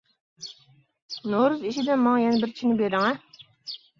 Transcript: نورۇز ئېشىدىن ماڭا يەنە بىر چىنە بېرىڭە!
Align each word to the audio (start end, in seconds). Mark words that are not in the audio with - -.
نورۇز 1.33 1.61
ئېشىدىن 1.69 2.01
ماڭا 2.05 2.21
يەنە 2.23 2.41
بىر 2.45 2.53
چىنە 2.61 2.79
بېرىڭە! 2.83 3.13